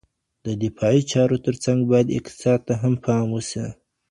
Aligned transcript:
دفاعي 0.63 1.01
چارو 1.11 1.37
ترڅنګ 1.45 1.79
بايد 1.91 2.07
اقتصاد 2.17 2.59
ته 2.67 2.73
هم 2.81 2.93
پام 3.05 3.25
وسي. 3.35 3.65